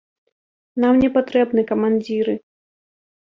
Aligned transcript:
Нам 0.83 0.93
не 1.03 1.09
патрэбны 1.17 1.61
камандзіры. 1.71 2.33